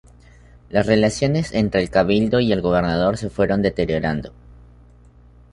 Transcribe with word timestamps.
Las 0.71 0.87
relaciones 0.87 1.53
entre 1.53 1.79
el 1.79 1.91
Cabildo 1.91 2.39
y 2.39 2.51
el 2.51 2.63
gobernador 2.63 3.17
se 3.19 3.29
fueron 3.29 3.61
deteriorando. 3.61 4.33